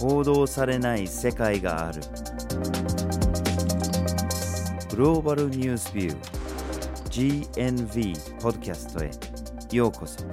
[0.00, 2.00] 報道されない世界がある。
[4.88, 9.10] グローバルニュースビュー GNV ポッドキャストへ。
[9.76, 10.24] ようこそ。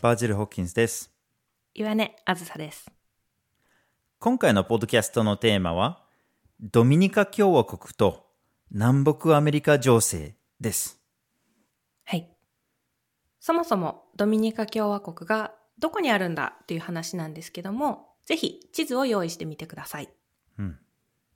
[0.00, 1.10] バージル・ホッキンスです。
[1.74, 2.88] 岩根あずさです。
[4.20, 6.04] 今回のポッドキャストのテーマは
[6.60, 8.29] ドミニカ共和国と
[8.72, 11.00] 南北アメリカ情勢です
[12.04, 12.30] はい。
[13.40, 20.08] そもそもドミニカ共和国がどこにあるんだという話なんですけども、ぜひ地図を用意してみてください。
[20.58, 20.78] うん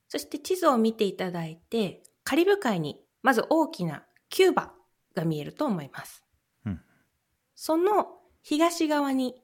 [0.06, 4.72] そして地図を見ていただいて、カリブ海にまず大きなキューバ
[5.16, 6.22] が見えると思います。
[6.64, 6.80] うん
[7.56, 8.12] その
[8.42, 9.34] 東側に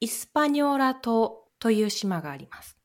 [0.00, 2.76] イスパニョーラ島という島があります。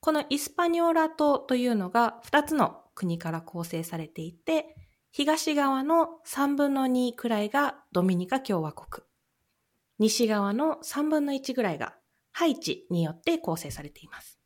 [0.00, 4.74] このイスパニョーラ島というのが2つの国から構成されていて、
[5.12, 9.06] 東側の3分の2くらいがドミニカ共和国。
[10.00, 11.94] 西側の3分の1ぐらいが
[12.32, 14.40] ハイチによって構成されています。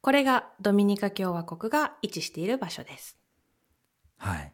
[0.00, 3.18] これがドミニカ共和国が位置している場所です。
[4.18, 4.52] はい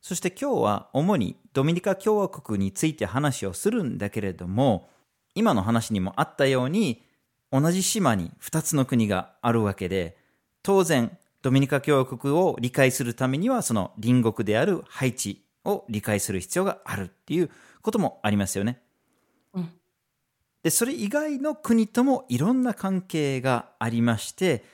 [0.00, 4.88] そして今日は主にドミニカ共和国について話をするんだけれども
[5.34, 7.02] 今の話にもあったように
[7.50, 10.16] 同じ島に2つの国があるわけで
[10.62, 17.50] 当然ドミニカ共和国を理解するためにはその隣国であるハイチを理解する必要があるっていう
[17.82, 18.82] こともありますよね。
[19.54, 19.70] うん。
[20.64, 24.64] でそれ以外の国ともいろんな関係がありまして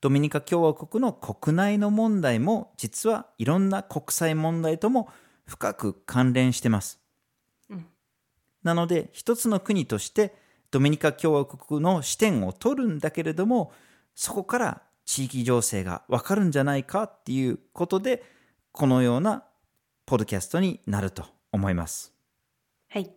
[0.00, 5.10] ドミニカ共和国の国内の問題も実はいろんな国際問題とも
[5.44, 6.98] 深く関連してます。
[7.68, 7.84] うん
[8.62, 10.34] なので一つの国として
[10.70, 13.70] ドミニカ共和国の視点を取るんだけれども
[14.14, 18.22] そこから地域情勢がわかるんじゃないかっていうことで
[18.72, 19.44] このような
[20.04, 22.12] ポッドキャストになると思います。
[22.88, 23.10] はい。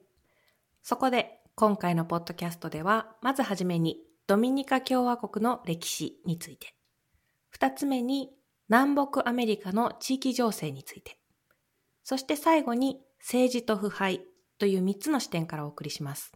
[0.81, 3.97] そこで今回のポッドキャストでは、まずはじめに
[4.27, 6.73] ドミニカ共和国の歴史について、
[7.49, 8.29] 二つ目に
[8.69, 11.19] 南北アメリカの地域情勢について、
[12.03, 14.21] そして最後に政治と腐敗
[14.57, 16.31] という三つの視点からお送りします。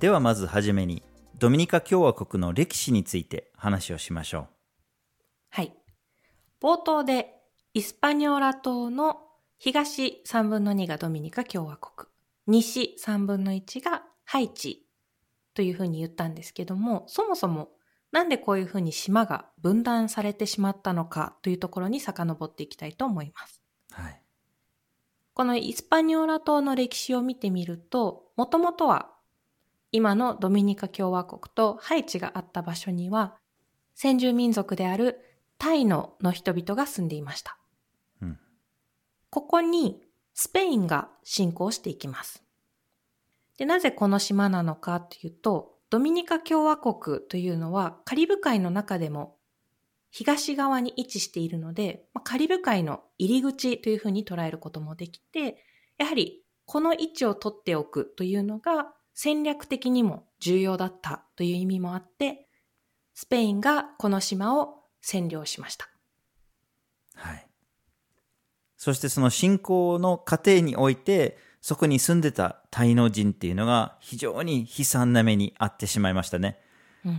[0.00, 1.02] ではまずはじめに
[1.38, 4.48] ドミニカ共和国の歴史について話をしましょう。
[5.50, 5.72] はい。
[6.62, 7.34] 冒頭で
[7.74, 9.18] イスパニョーラ島の
[9.58, 12.08] 東3分の2がドミニカ共和国、
[12.46, 14.86] 西3分の1がハイチ
[15.52, 17.70] というふうに言ったんですけども、そもそも
[18.12, 23.62] なんでこういうふうに島が分断されてしまったのかというところに遡っていきたいと思います。
[23.90, 24.22] はい。
[25.34, 29.17] このイスパニョーラ島の歴史を見てみると、もともとは
[29.90, 33.36] 今のドミニカ共和国とハイチがあった場所には、
[33.94, 35.20] 先住民族である
[35.58, 37.58] タイノの人々が住んでいました。
[38.22, 38.38] うん
[39.30, 40.00] ここに
[40.34, 42.42] スペインが侵攻していきます。
[43.58, 49.36] で、なぜこの島なのかというと、ドミニカ共和国というのはカリブ海の中でも
[50.10, 55.62] 東側に位置しているので、まあカリブ海の入り口というふうに捉えることもできて、
[55.98, 62.46] やはりこの位置を取っておくというのが戦略的にも重要だったという意味もあって、
[63.14, 65.88] スペインがこの島を占領しました。
[67.16, 67.48] はい。
[68.76, 76.60] そしてその信仰の過程において、そこに住んでたタイの人っていうのが非常に悲惨な目に遭ってしまいましたね。
[77.04, 77.18] うん。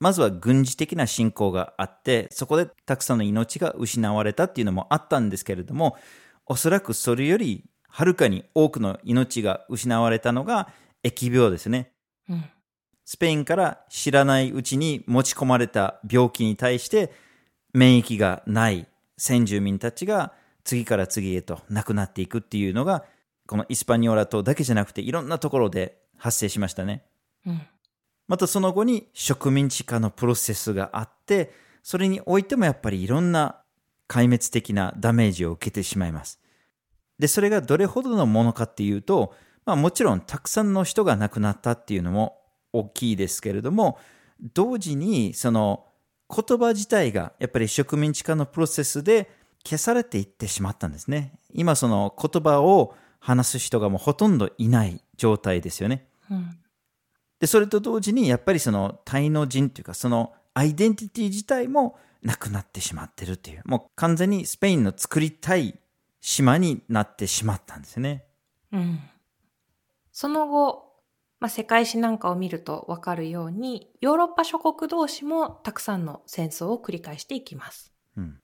[0.00, 5.98] まずは軍事的な侵攻があって、そこでたくさんの命が失われたっていうのもあったんですけれども、
[6.46, 11.92] おそらくそれよりはるかに多くの命が失われたのが疫病ですね。
[12.28, 12.44] うん。
[13.04, 17.12] スペインから知らないうちに持ち込まれた病気に対して
[17.74, 18.86] 免疫がない
[19.18, 20.32] 先住民たちが
[20.64, 23.04] 次から次へと亡くなっていくっていうのが
[23.46, 27.04] このイスパニオラ島だけじゃなくていろんなところで発生しましたね。
[27.44, 27.60] うん。
[28.28, 33.62] またその後に植民地化のプロセスがあってそれにおいてもやっぱりいろんな
[34.08, 36.38] 壊滅的なダメージを受けてしまいます。
[37.18, 42.40] で、それがどれほどのものかっていうと、まあもちろんたくさんの人が亡くなったっていうのも
[42.72, 43.98] 大きいですけれども、
[44.54, 45.86] 同時にその
[46.28, 49.30] 言葉自体がやっぱり植民地化のプロセスで
[49.64, 51.38] 消されていってしまったんですね。
[51.52, 56.08] 今その言葉を話す人がもうほとんどいない状態ですよね。
[56.30, 56.58] うん。
[57.38, 65.78] で、それと同時にやっぱりそのタイの人というかそのアイデンティティ自体もなくなってしまってるっていう、もう完全にスペインの作りたい
[66.20, 68.24] 島になってしまったんですね。
[68.72, 69.00] うん。
[70.12, 70.92] その後、
[71.40, 77.92] まあ、世界史なんかを見るとわかるように、ヨーロッパ諸国同士もたくさんの戦争を繰り返していきます。
[78.16, 78.38] うん。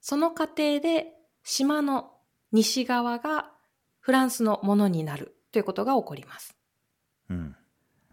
[0.00, 2.10] その過程で島の
[2.52, 3.50] 西側が
[4.00, 6.54] フランスのものになるということが起こります。
[7.30, 7.56] うん。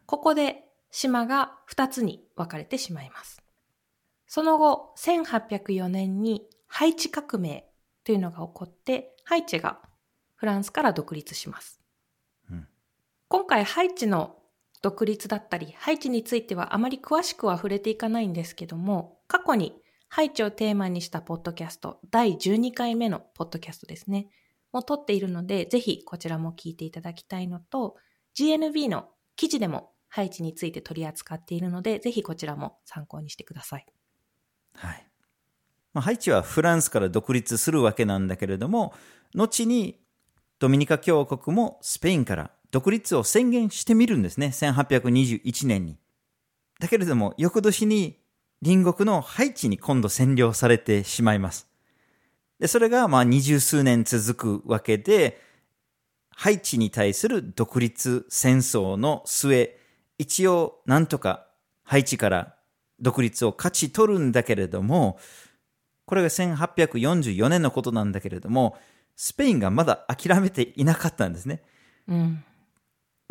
[0.05, 3.41] ここで島が2つに分かれてしまいます。
[4.27, 7.67] その後、1804年にハイチ革命
[8.05, 9.81] というのが起こって、ハイチが
[10.35, 11.80] フランスから独立します。
[13.31, 14.35] 今回、ハイチの
[14.81, 19.73] 独立だったり、ハイチについてはあまり詳しくは触れていかないんですけども、過去に
[20.09, 24.27] ハイチをテーマにしたポッドキャスト、第12回目のポッドキャストですね、
[24.73, 27.95] も撮っているので、ぜひこちらも聞いていただきたいのと、
[28.37, 29.07] GNB の
[29.37, 33.85] 記事でもハイチについて取り扱っているので、ぜひこちらも参考にしてください。
[34.73, 35.07] はい。
[35.93, 38.93] まあ、ハイチはフランスから独立するわけなんだけれども、
[39.33, 40.01] 後に
[40.59, 44.47] ドミニカ共和国もスペインから独立を宣言してみるんですね。
[44.47, 45.97] 1821年に。
[46.79, 48.17] だけれども、翌年に
[48.63, 51.67] 隣国のハイチに今度占領されてしまいます。
[52.59, 55.41] で、それがまあ二十数年続くわけで、
[56.29, 59.77] ハイチに対する独立戦争の末、
[60.17, 61.47] 一応なんとか
[61.83, 62.55] ハイチから
[62.99, 65.19] 独立を勝ち取るんだけれども、
[66.05, 68.77] これが1844年のことなんだけれども、
[69.15, 71.63] スペインがまだ諦めていなかったんですね。
[72.07, 72.43] うん。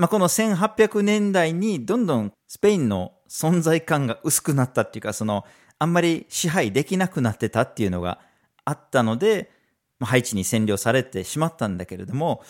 [0.00, 5.44] まあ、この1800年代にどんどんスペインの存在感が薄くなったっていうか、その、
[5.78, 8.18] あんまり支配できなくなってたっていうのが
[8.64, 9.50] あったので、
[9.98, 12.42] まあハイチに占領されてしまったんだけれども、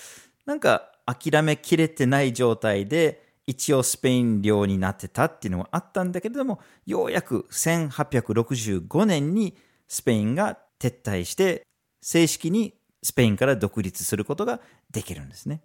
[0.47, 9.56] なんか諦めきれてない状態で、一応スペイン領になってたっていうのがあったんだけれども、ようやく1865年に
[9.88, 11.67] スペインが撤退して、
[12.00, 14.61] 正式にスペインから独立することが
[14.93, 15.62] できるんですね。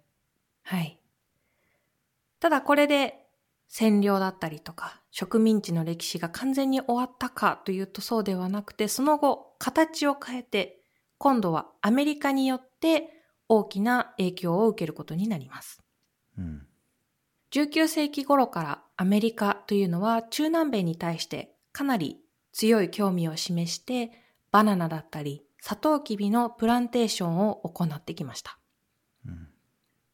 [0.64, 0.98] はい。
[2.40, 3.26] ただこれで
[3.70, 10.80] 占領だったりとか植民地の歴史が完全に終わったかというとそうではなくて、その後形を変えて
[11.18, 13.10] 今度はアメリカによって
[13.48, 15.80] 大きな影響を受けることになります。
[16.38, 16.66] うん。
[17.52, 22.18] 19世紀頃からアメリカというのは中南米に対してかなり
[22.52, 24.10] 強い興味を示して
[24.50, 28.58] バナナだったりサトウキビのプランテーションを行ってきました。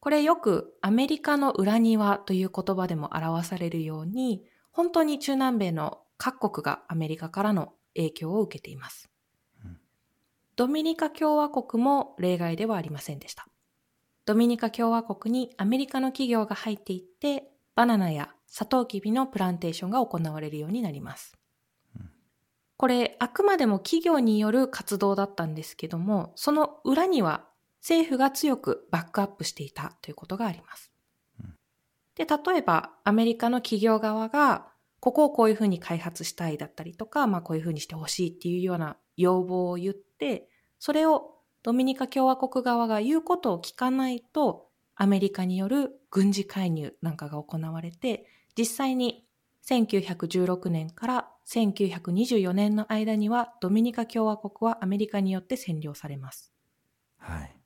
[0.03, 9.09] うんこれよくアメリカの裏庭という言葉でも表されるように本当に中南米の各国がアメリカからの影響を受けています。
[9.65, 9.79] うん
[10.55, 13.47] ドミニカ共和国も例外ではありませんでした。
[14.25, 21.37] ドミニカ共和国にアメリカの企業が入っていって、バナナやサトウキビのプランテーションが行われるようになります。
[22.77, 27.49] これ、あくまでも企業による活動だったんですけども、その裏には
[27.83, 30.93] 政府が強くバックアップしていたということがあります。
[32.15, 34.69] で、例えばアメリカの企業側が、
[35.01, 40.49] ここをこういうふうに開発したいだったりとか、まあこういうふうにしてほしいっていうような要望を言って、
[40.79, 41.35] それを
[41.65, 48.27] ドミニカ共和国側が言うことを聞かないと、アメリカによる軍事介入なんかが行われて、
[48.57, 49.27] 実際に
[49.67, 56.53] 1916年から1924年の間にはドミニカ共和国はアメリカによって占領されます。
[57.19, 57.62] はい。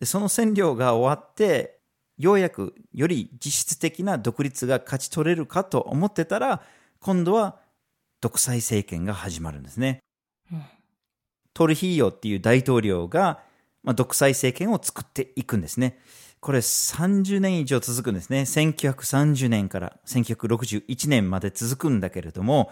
[0.00, 1.78] でその占領が終わって、
[2.18, 6.62] ようやくより実質的な独立が勝ち取れるかと思ってたら、
[7.00, 7.58] 今度は
[8.20, 10.00] 独裁政権が始まるんですね。
[10.52, 10.62] うん
[11.56, 13.40] トルヒーヨっていう大統領が、
[13.82, 15.98] まあ、独裁政権を作っていくんですね。
[16.40, 18.42] これ30年以上続くんですね。
[18.42, 22.70] 1930年から1961年まで続くんだけれども、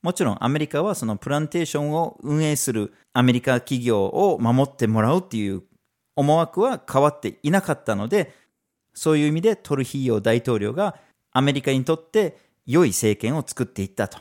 [0.00, 5.62] もちろんアメリカはそのプランテーションを運営するアメリカ企業を守ってもらうっていう
[6.16, 8.34] 思惑は変わっていなかったので、
[8.92, 10.96] そういう意味でトルヒーヨ大統領が
[11.32, 14.18] アメリカにとって良い政権を作っていったと。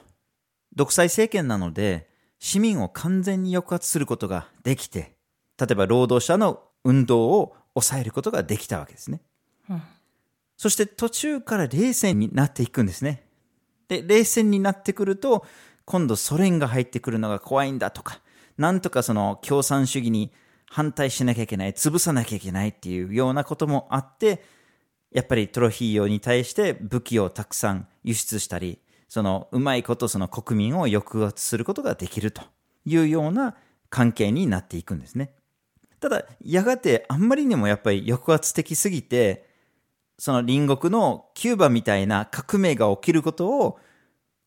[0.76, 2.10] 独裁政権なので、
[2.40, 5.16] 市民を完全に抑圧することができて、
[5.60, 9.22] 例えば労働者の運動を抑えることができたわけですね。
[9.70, 9.82] うん
[10.64, 13.24] そして途中から冷戦になっていくんですね。
[13.88, 15.46] で、冷戦になってくると、
[15.86, 18.22] 今度ソ連が入ってくるのが怖いんだとか、
[18.58, 20.32] なんとかその共産主義に
[20.74, 24.44] 反対しなきゃいけない、潰さなきゃいけないっていうようなこともあって、
[25.12, 32.42] やっぱりトロヒーヨに対して武器をたくさん輸出したり、そのうまいことその国民を抑圧することができると
[32.86, 33.56] いうような
[33.92, 35.36] 関係になっていくんですね。
[36.00, 39.48] ただ、やがてあんまりにもやっぱり抑圧的すぎて、
[40.18, 43.80] その隣国のキューバみたいな革命が起きることを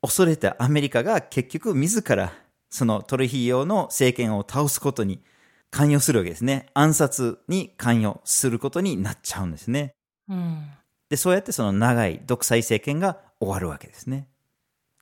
[0.03, 2.33] 恐れたアメリカが結局自ら
[2.69, 5.23] そのトルヒーヨの政権を倒すことに
[5.77, 6.71] 関与するわけですね。
[6.73, 9.95] 暗殺に関与することになっちゃうんですね。
[10.27, 10.71] うん。
[11.11, 14.27] で、そうやってその長い独裁政権が終わるわけですね。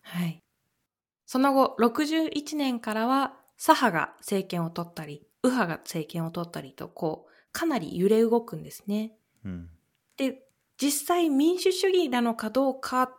[0.02, 0.42] はい。
[1.26, 9.12] その後、61年からは、左派が政権を取ったり、右派が政権を取ったりと、こう、かなり揺れ動くんですね。
[9.44, 9.70] うん。
[10.16, 10.42] で、
[10.76, 13.16] 実際民主主義なのかどうか、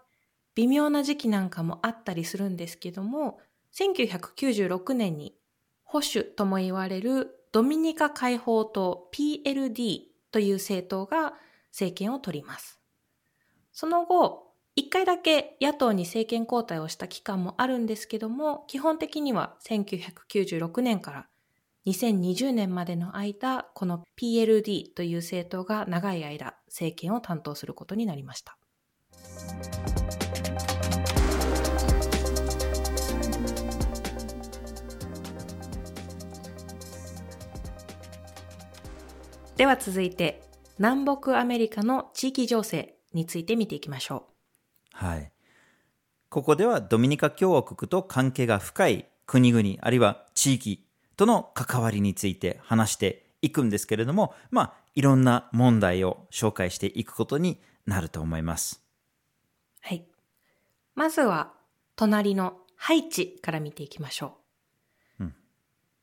[0.56, 3.40] 微妙な時期なんかもあったりするんですけども、
[3.74, 5.38] 1996年に
[5.86, 10.02] 保守とも言われるドミニカ解放党 PLD
[10.34, 11.36] という政党が
[11.72, 12.82] 政権を取ります。
[13.72, 21.28] その後、一回だけ野党に政権交代をした期間もあるんですけども、基本的には1996年から
[21.86, 28.58] 2020年までの間、この PLD という政党が長い間政権を担当することになりました。
[39.58, 40.42] では続いて、
[40.80, 44.28] 南北アメリカの地域情勢について見ていきましょ
[44.92, 45.32] はい。
[46.28, 50.86] ここではドミニカ共和国と関係が深い国々、あるいは地域
[51.16, 58.84] との関わりについて話していくんですけれども、まあ、いろんな問題を紹介していくことになると思います。
[59.86, 59.88] う。
[59.88, 60.06] はい。
[60.96, 61.54] まずは、
[61.96, 64.45] 隣のハイチから見ていきましょう。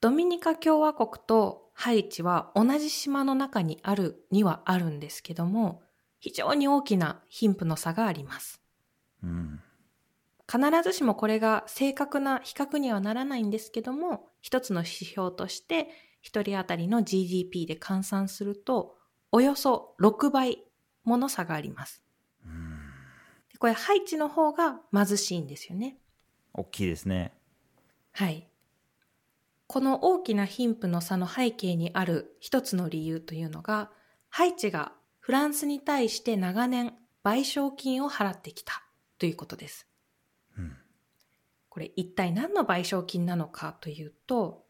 [0.02, 5.80] うんドミニカ共和国とハイチは同じ島の中にあるにはあるんですけども、
[6.18, 8.61] 非常に大きな貧富の差があります。
[9.23, 9.61] うん。
[10.50, 15.88] 必ずしもこれが正確な比較にはならないんですけども、一つの指標として、
[16.21, 18.97] 一人当たりの GDP で換算すると、
[19.30, 20.64] およそ6倍
[21.04, 22.02] もの差があります。
[23.52, 25.97] でこれ、ハイチの方が貧しいんですよね。
[26.54, 27.32] 大きいですね。
[28.11, 28.51] はい。
[29.73, 33.91] この大きな貧富の差の背景にある一つの理由というのが、
[34.29, 36.93] ハイチがフランスに対して長年
[37.25, 38.83] 賠償金を払ってきた
[39.19, 39.87] ということです。
[40.59, 40.76] うん
[41.71, 44.67] これ一体何の賠償金なのかというと、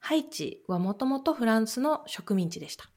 [0.00, 2.90] ハイチはもともとフランスの植民地でした。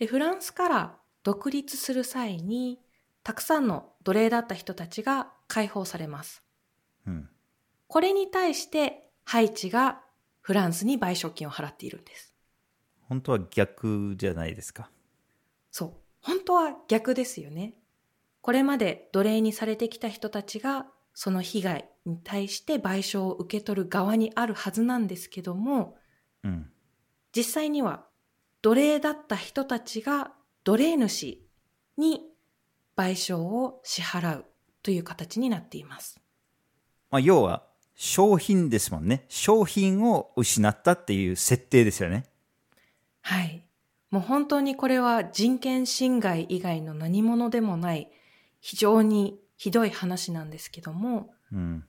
[0.00, 2.80] で、フランスから独立する際に、
[3.22, 6.42] たくさんの奴隷だった人たちが解放されます。
[7.06, 7.30] うん。
[7.86, 10.02] これに対して、ハイチが
[10.50, 12.34] フランスに賠償金を払っているんです。
[13.02, 14.90] 本当は逆じゃないですか？
[15.70, 15.92] そう。
[16.22, 17.74] 本当は逆ですよね。
[18.40, 25.96] これまで奴隷にされてきた人たちが、その被害に対して賠償を受け取る側にあるはずなんですけども、
[26.42, 26.68] うん。
[27.30, 28.06] 実際には
[28.60, 30.32] 奴隷だった人たちが
[30.64, 31.46] 奴隷主
[31.96, 32.22] に
[32.96, 34.46] 賠償を支払う
[34.82, 36.20] という形になっています。
[37.08, 37.69] まあ、要は、
[38.02, 39.26] 商品ですもんね。
[39.28, 42.24] 商品を失ったっていう設定ですよね。
[43.20, 43.62] はい。
[44.10, 48.10] もう本当にこれは人権侵害以外の何者でもない
[48.58, 51.84] 非常にひどい話なんですけども、うん。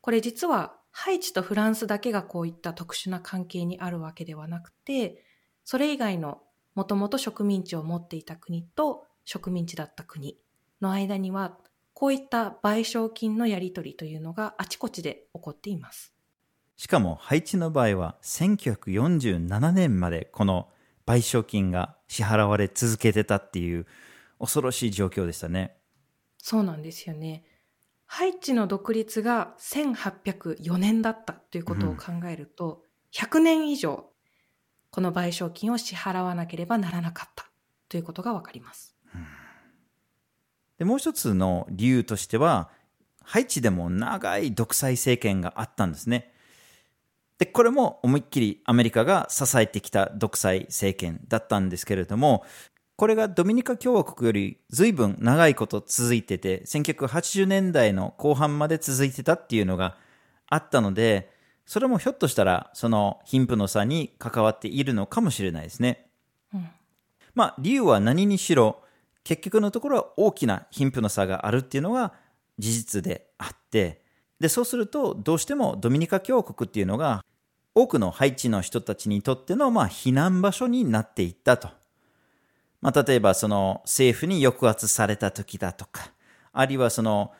[0.00, 5.22] これ実はハイチとフランスだけがこういった特殊な関係にあるわけではなくて、
[5.62, 6.40] それ以外の
[6.74, 10.38] もともと植民地を持っていた国と植民地だった国
[10.80, 11.58] の間には、
[11.94, 16.12] こういった賠償金のやり取りというのがあちこちで起こっています。
[16.76, 20.68] しかも、ハイチの場合は、1947年までこの
[21.06, 23.86] 賠償金が支払われ続けてたっていう
[24.40, 25.76] 恐ろしい状況でしたね。
[26.38, 27.44] そうなんですよね。
[28.06, 32.82] ハイチの独立が1804年だったということを考えると、
[33.12, 34.10] 100年以上
[34.90, 37.50] この賠償金を支払わなければならなかった
[37.88, 38.96] ということがわかります。
[40.78, 42.70] で、もう一つの理由としては、
[43.22, 46.32] ハイチでも長い独裁政権があったんですね。
[47.38, 52.44] で、これも思いっきりアメリカが支えてきた独裁政権だったんですけれども、
[52.96, 59.96] これがドミニカ共和国より随分長いこと続いてて、1980年代の後半まで続いてたっていうのが
[60.46, 61.32] あったので、
[61.66, 66.06] それもひょっとしたらその貧富の差に関わっているのかもしれないですね。
[66.52, 66.68] うん
[67.34, 68.83] まあ理由は何にしろ、
[69.24, 72.12] 結局のところは大きな貧富の差があるっていうのが
[72.58, 74.02] 事実であって、
[74.38, 77.24] で、そうするとどうしてもドミニカ共和国っていうのが
[77.74, 81.68] 多くのハイチの人たちにとってのまあ避難場所になっていったと。
[82.80, 86.12] まあ例えばその政府に抑圧された時だとか、
[86.52, 87.32] あるいはその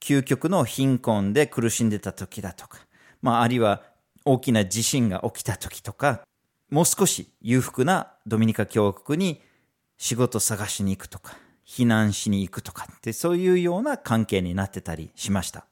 [0.00, 2.78] 究極の貧困で苦しんでた時だとか、
[3.20, 3.82] まああるいは
[4.24, 6.22] 大きな地震が起きた時とか、
[6.70, 9.42] もう少し裕福なドミニカ共和国に
[9.98, 11.36] 仕事探しに行くとか、
[11.66, 15.66] 避難しに行くとかって、そういうような関係になってたりしました。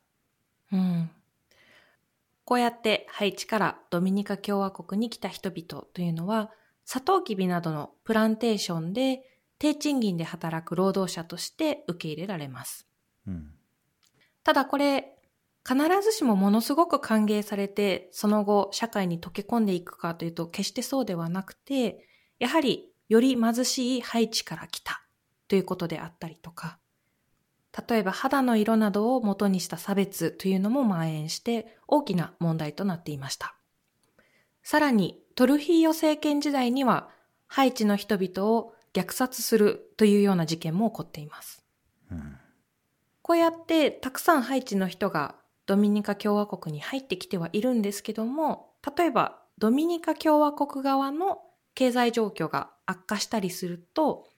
[0.73, 1.11] うん。
[2.45, 6.51] こうやってハイチからドミニカ共和国に来た人々というのは、
[6.85, 9.23] サトウキビなどのプランテーションで
[9.59, 12.87] 低賃金で働く労働者として受け入れられます。
[13.27, 13.51] うん。
[14.45, 15.17] ただこれ、
[15.67, 22.07] 必ずしもものすごく歓迎されて、その後社会に溶け込んでいくかというと決してそうではなくて、
[22.39, 25.03] やはりより貧しいハイチから来た
[25.49, 26.79] ということであったりとか、
[27.89, 33.55] 例えば肌の色などを元にした差別というのも蔓延して大きな問題となっていました。
[34.63, 37.11] さらにトルヒーヨ政権時代には
[37.47, 41.63] ハイチの人々を虐殺するというような事件も起こっています。
[42.11, 42.37] うん。
[43.23, 45.37] こうやってたくさんハイチの人が
[45.67, 51.41] ドミニカ共和国に入ってきてはいるんですけども、例えばドミニカ共和国側の
[51.75, 54.29] 経済状況が悪化したりすると、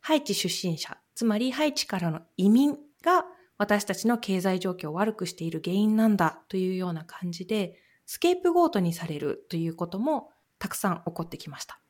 [0.00, 3.24] ハイチ出身者、つまりハイチからの移民が
[3.56, 11.80] 私たちの経済状況を悪くしている原因なんだというような感じで、スケープゴートにされるということもたくさん起こってきました。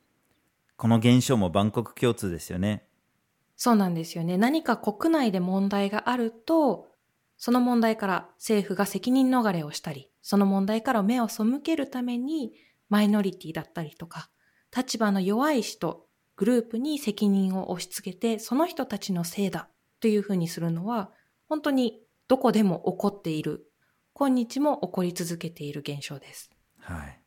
[0.76, 2.85] この現象も万国共通ですよね。
[3.57, 4.38] そうなんですよね。
[4.38, 6.88] 何か国内で問題があると、
[7.37, 12.52] その問題から政府が責任逃れをしたり、その問題から目を背けるために、
[12.88, 14.31] マイノリティだったりとか、
[14.76, 16.06] 立場の弱い人、
[16.37, 19.68] グループに責任を押し付けて、その人たちのせいだ
[20.00, 21.10] というふうにするのは、
[21.48, 23.66] 本当にどこでも起こっている、
[24.14, 26.50] 今日も起こり続けている現象です。
[26.80, 27.20] はい。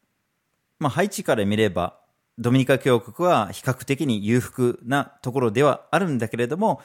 [0.80, 2.00] まあ、ハイチから見れば、
[2.38, 6.82] ドミニカ共和国は比較的に裕福なところではあるんだけれども、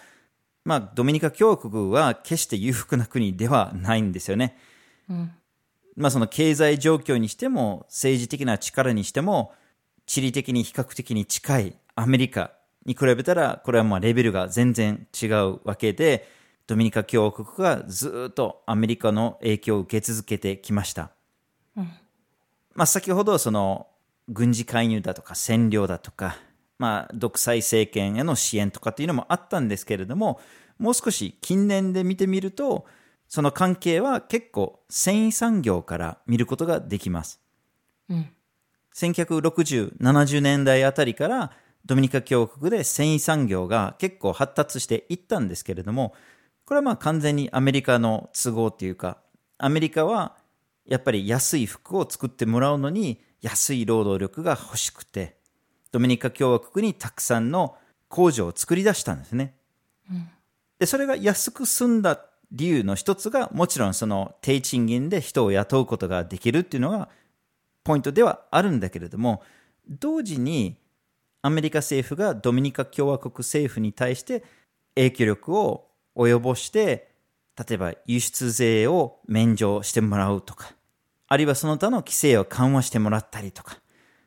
[0.64, 4.58] まあ、ドミニカ共和国は決して裕福な国ではないんですよね。
[5.08, 5.32] うん。
[5.96, 9.52] まあ、その経済状況にしても、政治的な力にしても、
[10.06, 12.52] 地理的に比較的に近いアメリカ
[12.84, 16.28] に比べたら、これはまあレベルが全然違うわけで、
[16.66, 21.10] ドミニカ共和国がずっとアメリカの影響を受け続けてきました。
[21.76, 21.84] うん。
[22.74, 23.88] まあ、先ほどその
[24.28, 26.36] 軍事介入だとか占領だとか、
[26.78, 30.40] まあ、独裁政権への支援とかっていうのもあったんですけれども、
[30.78, 32.86] もう少し近年で見てみると、
[33.28, 37.40] その関係は結構繊維産業から見ることができます。
[38.08, 38.35] うん。
[38.96, 41.52] 1960、70年代あたりから
[41.84, 46.14] ドミニカ共和国で繊維産業が結構発達していったんですけれども、
[46.64, 49.18] これはまあ完全にアメリカの都合っていうか、
[49.58, 50.36] アメリカは
[50.86, 55.36] やっぱり安い服を作ってもらうのに安い労働力が欲しくて、
[55.92, 57.76] ドミニカ共和国にたくさんの
[58.08, 59.54] 工場を作り出したんですね。
[60.78, 67.10] で、それが安く済んだ理由の一つが、もちろんその低賃金で人を雇うことができるっていうのが
[67.86, 69.44] ポイントではあるんだけれども、
[69.88, 70.76] 同時に
[71.40, 74.42] アメリカ政府がドミニカ共和国政府に対して
[74.96, 77.12] 影響力を及ぼして、
[77.56, 80.74] 例えば輸出税を免除してもらうとか、
[81.28, 83.78] あるいはその他の規制を緩和してもらったりとか、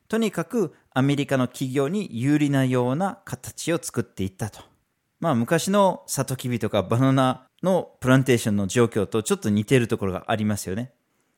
[0.07, 4.61] とにかくアメリカの企業に有利なような形を作っていったと。
[5.19, 10.93] まあ昔のサトキビとかバナナのプランテーションの状況とちょっと似てるところがありますよね。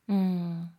[0.06, 0.70] うん。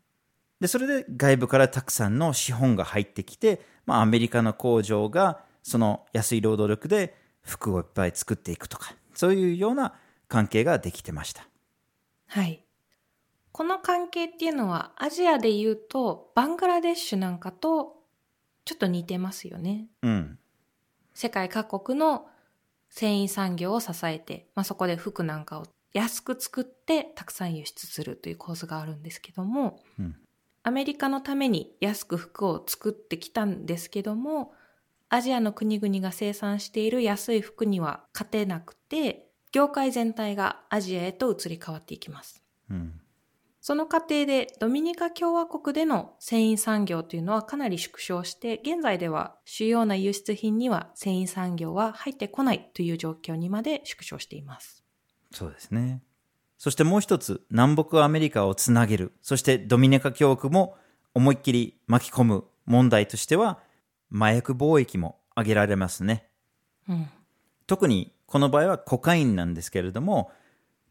[0.63, 9.95] で、それで外部からたくさんの資本が入ってきて、まあアメリカの工場がその安い労働力で服をいっぱい作っていくとか、そういうような
[10.29, 11.45] 関係ができてました。
[12.27, 12.63] はい。
[13.51, 17.97] この関係っていうのはアジアで言うとバングラデシュなんかと
[18.63, 19.87] ちょっと似てますよね。
[20.01, 20.39] うん。
[21.13, 22.25] 世界各国の
[22.89, 30.15] 繊維産業を支えて、まあ、そこで服なんかを安く作ってたくさん輸出するという構図があるんですけども、うん
[30.63, 34.53] アメリカのために安く服を作ってきたんですけども、
[35.09, 42.41] アジアの国々が生産している安い服には勝てなくて、業界全体がアジアへと移り変わっていきます。
[42.69, 42.99] うん。
[43.59, 54.83] その過程でドミニカ共和国での繊維産業というのはかなり縮小して、現在では主要な輸出品には繊維産業は入ってこないという状況にまで縮小しています。
[55.31, 56.01] そうですね。
[56.63, 60.77] そしてもう一つ、南北アメリカをつなげる、そしてドミニカ共和国も
[61.13, 63.59] 思いっきり巻き込む問題としては、
[64.15, 66.25] 麻薬貿易も挙げられますね。
[66.87, 67.09] うん。
[67.67, 70.31] 特にこの場合はコカインなんですけれども、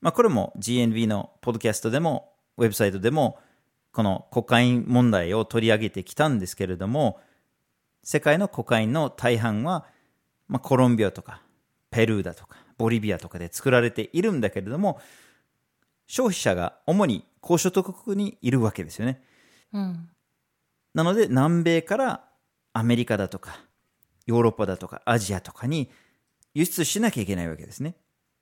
[0.03, 3.39] まあ、これも GNB のポッドキャストでもウェブサイトでも
[3.93, 7.19] このコカイン問題を取り上げてきたんですけれども
[8.03, 9.87] 世界のコカインの大半は、
[10.49, 11.41] まあ、コロンビアとか
[11.91, 15.01] ペルーだとかボリビアとかで作られているんだけれども
[16.12, 19.22] 消費者が主に高所得国にいるわけですよね。
[19.72, 20.11] うん。
[20.92, 22.25] なので南米から
[22.75, 23.61] アメリカだとか
[24.27, 25.90] ヨーロッパだとかアジアとかに
[26.53, 27.96] 輸出しなきゃいけないわけですね。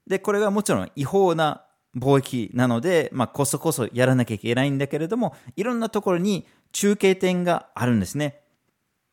[0.04, 1.64] で、これがもちろん違法な
[1.96, 8.40] 貿易なので、まあ、こそこそやらなきゃいけないんだけれども、いろんなところに中継点があるんですね。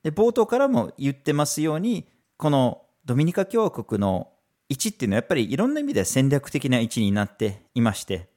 [0.02, 4.32] で、冒頭からも言ってますように、このドミニカ共和国の
[4.68, 8.30] 位置っていうのはやっぱりいろんな意味で戦略的な位置になっていまして、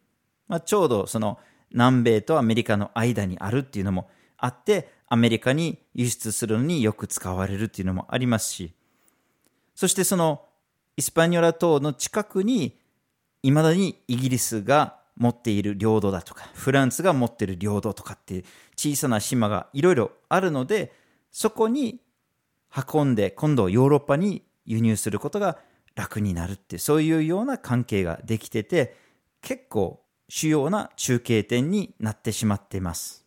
[0.51, 1.39] まあ、ちょうどその
[1.71, 8.75] 南米とアメリカの間にあるっていうのもあって、アメリカに輸出するのによく使われるっていうのもありますし、
[9.77, 10.43] そしてその
[10.97, 12.77] イスパニョラ島の近くに、
[13.45, 18.45] いまだにイギリスが持っている領土だとか、フランスが持っている領土とかっていう
[18.77, 20.93] 小さな島がいろいろあるので、
[21.31, 22.01] そこに
[22.93, 25.59] 運んで、今度ヨーロッパに輸入することが
[25.95, 28.97] 楽になるって、そういうような関係ができてて、
[29.43, 30.03] 結構
[30.33, 33.27] 主要な中継点になってしまっています。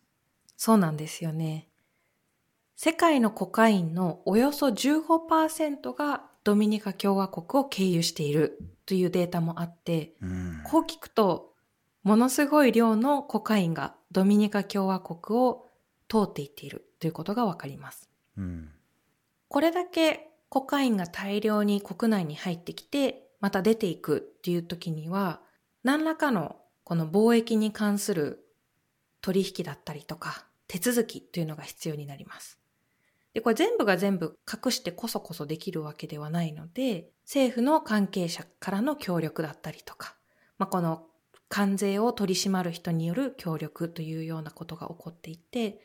[0.56, 1.68] そうなんですよね。
[2.76, 11.52] 世界のコカインのおよそ15%がドミニカ共和国を経由しているというデータもあって、うん、こう聞くと、
[12.04, 15.68] ものすごい量のコカインがドミニカ共和国を
[16.08, 18.08] 通っていっているということがわかります。
[18.38, 18.70] うん、
[19.48, 25.42] これだけコカインが大量に国内に入ってきて、また出ていくっていう時には、
[25.82, 28.44] 何らかのこの貿易に関する
[29.20, 32.58] 取引だったりとか、手続きというのが必要になります。
[33.32, 40.14] で、これ全部が全部隠してこそこそできるわけではないので、政府の関係者からの協力だったりとか、
[40.58, 41.06] まあ、この
[41.48, 45.80] 関税を取り締まる人による協力というようなことが起こっていて、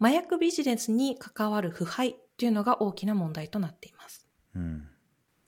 [0.00, 4.26] 麻薬ビジネスに関わる腐敗というのが大きな問題となっています。
[4.56, 4.88] うん、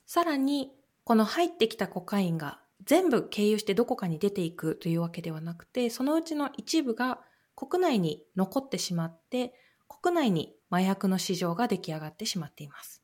[0.05, 0.71] さらに、
[1.03, 7.19] この入ってきたコカインが全部経由してどこかに出ていくというわけではなくて、そのうちの一部が
[7.55, 9.53] 国内に残ってしまって、
[9.87, 13.01] 国内に麻薬の市場が出来上がってしまっています。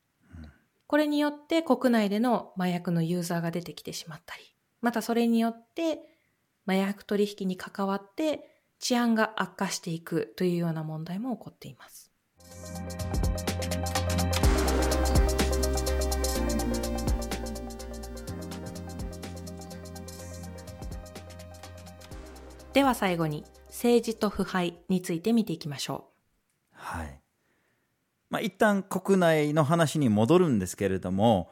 [0.86, 4.42] これによって国内での麻薬のユーザーが出てきてしまったり、
[4.80, 6.00] またそれによって
[6.66, 12.12] 麻薬取引に関わって治安が悪化していくというような問題も起こっています。
[22.72, 26.08] では最後に政治と腐敗について見ていきましょ
[26.72, 26.72] う。
[26.72, 27.20] はい。
[28.30, 31.50] まあ、一旦国内の話に戻るんですけれども、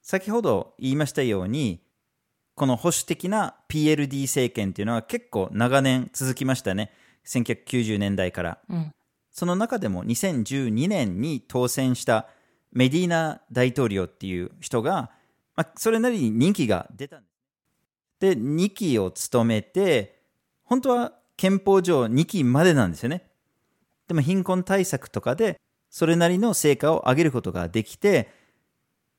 [0.00, 1.82] 先ほど言いましたように、
[2.54, 6.90] この保守的な PLD 政権っていうのは結構長年続きましたね。
[7.26, 8.58] 1990年代から。
[8.70, 8.94] うん、
[9.30, 12.28] その中でも2012年に当選した
[12.72, 15.10] メディーナ大統領っていう人が、
[15.54, 17.36] まあ、それなりに人気が出たんです。
[18.20, 20.15] で、2期を務めて、
[20.66, 23.28] 本当は憲法上2期までなんですよね。
[24.08, 25.58] でも貧困対策とかで
[25.90, 28.28] それなりの成果を上げることができて、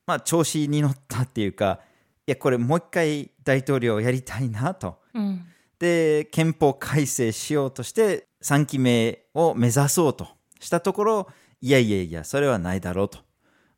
[0.06, 1.80] まあ、調子に乗ったっていうか、
[2.26, 5.00] いや、これもう一回大統領をやりたいなと。
[5.12, 5.44] うん、
[5.78, 10.28] で、憲法改正しようとして、3期目を目指そうと
[10.60, 11.28] したところ、
[11.60, 13.18] いやいやいや、それはないだろうと。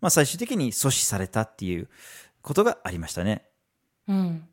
[0.00, 1.88] まあ、最終的に阻止されたっていう
[2.42, 3.46] ことがありましたね。
[4.06, 4.48] うん。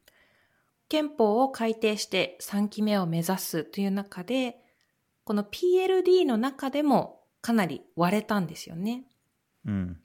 [0.89, 4.57] 憲法を改定して3期目を目指すという中で、
[5.23, 9.03] この PLD の中でもかなり割れたんですよね。
[9.65, 9.99] うん。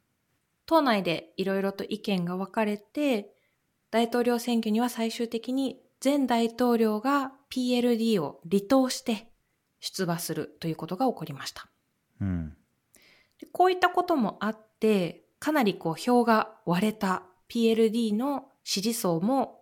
[0.67, 3.33] 党内でいろいろと意見が分かれて、
[3.91, 9.29] 大統領選挙には最終的に前大統領が PLD を離党して
[9.81, 11.69] 出馬するということが起こりました。
[12.21, 12.57] うん、
[13.41, 19.62] でこういったこともあって、かなりこう票が割れた PLD の支持層も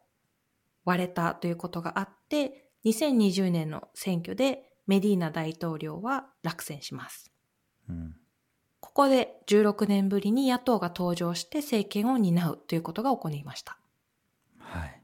[0.85, 7.31] 割れたということがあって、2020年の選挙でメディーナ大統領は落選します。
[8.81, 13.79] ここで16年ぶりに野党が登場して政権を担うということが起こりました。
[14.59, 15.03] はい。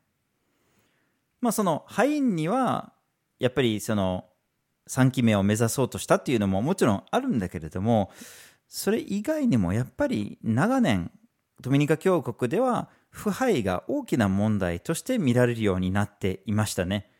[1.40, 2.92] まあその敗因には、
[3.38, 4.24] やっぱりその
[4.88, 8.10] 3期目を目指そうとしたっていうのももちろんあるんだけれども、
[8.68, 11.10] それ以外にもやっぱり長年、
[11.60, 17.10] ドミニカ共和国では腐敗が大きな問題として見られるようになっていましたね。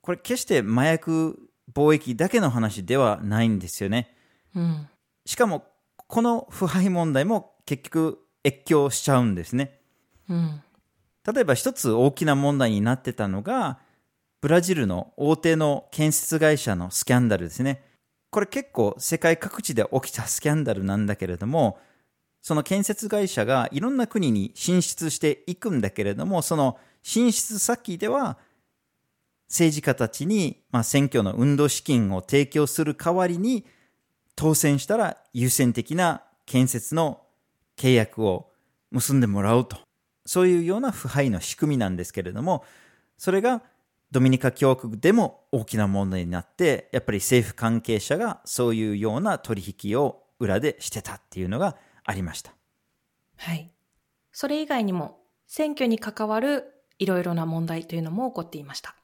[0.00, 4.14] これ決して麻薬貿易だけの話ではないんですよね。
[4.54, 4.88] うん、
[5.26, 5.64] しかも、
[6.06, 9.80] この腐敗問題も結局越境しちゃうんですね。
[10.28, 10.62] うん、
[11.26, 13.80] 例えば一つ大きな問題になってたのが、
[14.40, 17.82] ブラジルの大手の建設会社のスキャンダルですね。
[18.30, 21.80] これ結構世界各地で起きたスキャンダルなんだけれども、
[22.44, 28.36] その建設会社がいろんな国に進出していくんだけれども、その進出先では
[29.48, 33.64] 政治家たちに、まあ、選挙の運動資金を提供する代わりに
[34.36, 37.22] 当選したら優先的な建設の
[37.78, 38.50] 契約を
[38.90, 39.78] 結んでもらうと。
[40.26, 42.62] そういうような腐敗の仕組みなんですけれども、
[43.16, 43.62] それが
[44.10, 52.54] ドミニカ共和国でも大きな問題になって、やっぱり政府関係者がそういうような取引を裏でしてたっていうのがありました。
[53.36, 53.70] はい。
[54.32, 58.96] それ以外にも選挙に関わるいろいろな問題というのも起こっていました。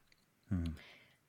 [0.50, 0.76] うん、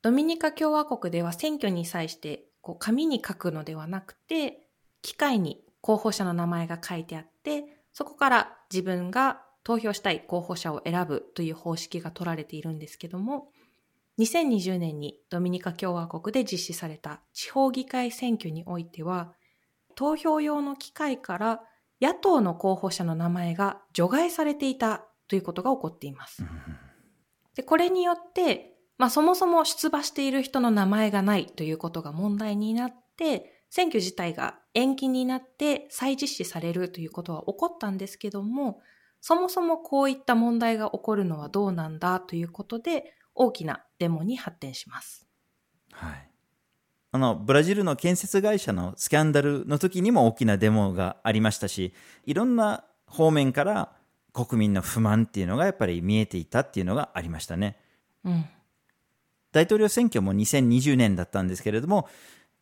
[0.01, 4.67] ドミニカ共和国では選挙に際してこう紙に書くのではなくて、
[5.01, 13.51] 機械に候補者の名前が書いてあって、そこから自分が投票したい候補者を選ぶという方式が取られているんですけども、
[14.19, 19.33] 2020年にドミニカ共和国で実施された地方議会選挙においては、
[20.01, 21.61] 投票用の機械から
[22.01, 26.43] 野党の候補者の名前が除外されていたということが起こっています。
[27.53, 38.79] でこれによって、まあ、そもそも出馬している人の名前がないということが問題になって、選挙自体が延期になって再実施されるということは起こったんですけども、
[39.19, 45.27] そもそもこういった問題が起こるのはどうなんだということで、大きなデモに発展します。
[45.91, 46.30] はい。
[47.13, 51.93] あの、ブラジルの建設会社のスキャンダルの時にも大きなデモがありましたし、
[52.25, 53.91] いろんな方面から
[54.33, 57.77] 国民の不満っていうのがやっぱり見えていたっていうのがありましたね。
[58.23, 58.45] うん。
[59.51, 62.07] 大統領選挙も2020年だったんですけれども、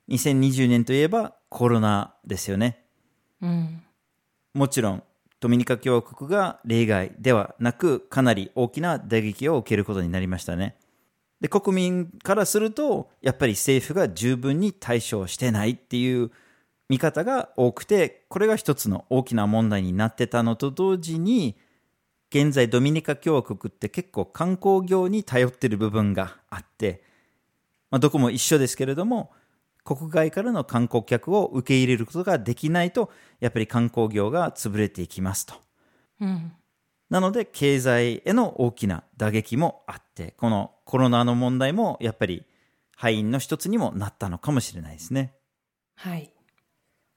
[0.09, 2.83] 2020年といえばコロナですよね。
[3.41, 3.83] うん。
[4.55, 5.03] もちろん、
[5.39, 10.75] ドミニカ共和国が例外ではなく、かなり大きな打撃を受けることになりましたね。
[11.41, 16.31] で、国民からすると、やっぱり政府が十分に対処してないっていう
[16.89, 21.55] 見方が多くて、これが一つの大きな問題になってたのと同時に、
[22.29, 27.01] 現在ドミニカ共和国って結構観光業に頼ってる部分があって、
[27.89, 29.31] まあ、どこも一緒ですけれども、
[29.83, 35.55] 国外からの観光客を受け入れることができないと、やっぱり観光業が潰れていきますと。
[36.21, 36.51] うん、
[37.09, 42.45] なので、経済への大きな打撃もあって、このコロナの問題もやっぱり
[42.95, 45.33] 敗因の一つにもなったのかもしれないですね。
[45.95, 46.31] はい。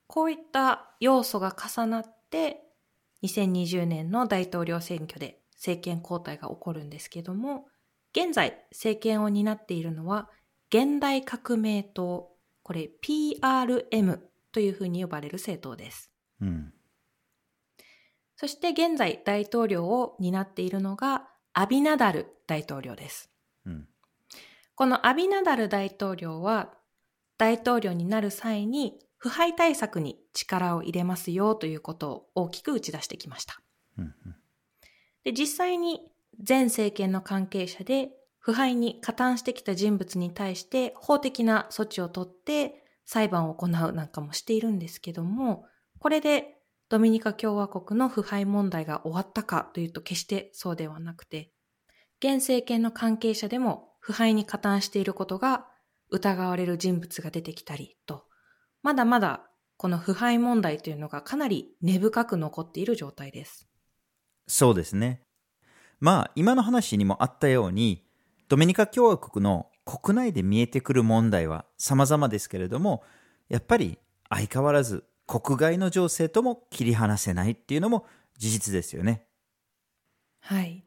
[0.07, 2.61] こういった要素が重なって、
[3.23, 7.67] 2020年の大統領選挙で政権交代が起こるんですけども、
[8.15, 10.29] 現在政権を担っているのは
[10.69, 14.19] 現代革命党これ PRM
[14.51, 16.11] というふうに呼ばれる政党です。
[16.41, 16.73] うん、
[18.35, 23.29] そして現在大統領を担っているのがアビナダル大統領です。
[23.65, 23.87] うん、
[24.75, 26.73] このアビナダル大統領は
[27.37, 33.61] 大統領になる際に腐敗対策に力を入れますよということを大きく打ち出してきました。
[33.97, 34.35] うんうん、
[35.23, 36.01] で実際に
[36.47, 45.65] 前政権の関係者で腐敗に加担してきた人物に対して法的な措置をとって裁判を行うなんかもしているんですけども、
[45.99, 46.57] これで
[46.93, 51.49] ドミニカ共和国の腐敗問題が終わったかというと決してそうではなくて、
[52.19, 55.65] 現政権の関係者でも腐敗に加担していることが
[56.11, 58.25] 疑われる人物が出てきたりと、
[58.83, 59.41] まだまだ
[59.75, 63.67] この腐敗問題というのがかなり根深く残っている状態です。
[64.45, 65.23] そうですね。
[65.99, 68.05] まあ、今の話にもあったように、
[68.49, 73.01] ドミニカ共和国の国内で見えてくる問題は様々ですけれども、
[73.49, 73.97] やっぱり
[74.29, 78.05] 相変わらず国外の情勢とも切り離せないっていうのも
[78.37, 79.27] 事実ですよね。
[80.41, 80.85] はい。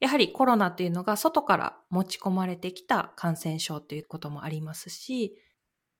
[0.00, 5.38] やはりコロナというのが外から持ち込まれてきた感染症ということもありますし、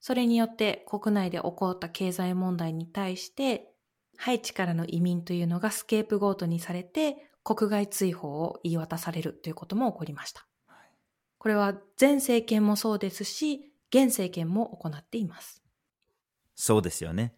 [0.01, 3.73] それによって国内で起こった経済問題に対して、
[4.17, 10.47] ハイチからの移民というのがスケープゴートにされて国外追放を言い渡されるということも起こりました。
[11.39, 15.63] これは前政権もそうですし、現政権も行っています。
[16.55, 17.35] そうですよね。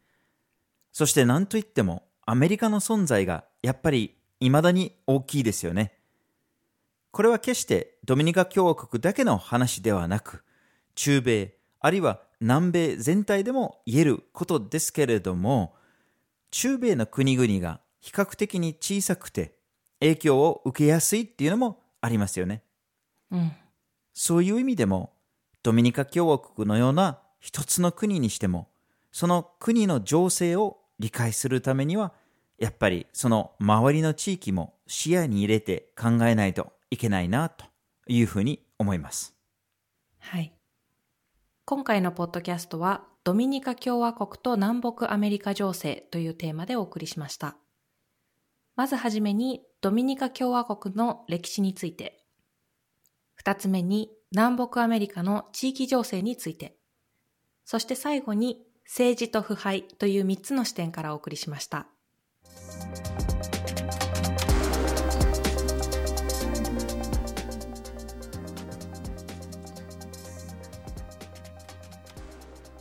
[0.94, 5.92] そして何といっても、アメリカの存在がやっぱり未だに大きいですよね。
[7.10, 10.44] これは決してドミニカ共和国だけの話ではなく、
[10.94, 15.74] 中米、あるいは南米全体でも言えることですけれども、
[16.52, 19.58] 中米の国々が比較的に小さくて
[19.98, 22.62] 影響を受けやすいっていうのもありますよね。
[23.32, 23.50] うん。
[24.12, 25.12] そういう意味でも、
[25.64, 28.68] ドミニカ共和国のような一つの国にしても、
[29.10, 32.12] その国の情勢を理解するためには、
[32.58, 37.64] やっぱりその周りの地域も視野に入れて考えないといけないなと
[38.06, 39.34] いうふうに思います。
[40.18, 40.52] はい。
[41.64, 47.56] 今回のポッドキャストはドミニカ共和国と南北アメリカ情勢というテーマでお送りしました。
[48.76, 52.24] まずはじめにドミニカ共和国の歴史について
[53.34, 56.76] 二つ目に南北アメリカの地域情勢について、
[57.64, 61.86] そして最後に政治と腐敗という3つの視点からお送りしました。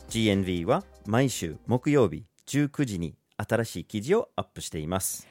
[0.08, 5.26] GNV は毎週木曜日19時に新しい記事をアップしています。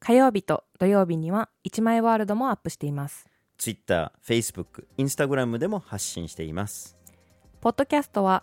[0.00, 3.26] 火曜日と土曜日には1枚ワールドもアップしています。
[3.58, 6.96] Twitter、Facebook、Instagram でも発信しています。
[7.60, 8.42] ポッドキャストは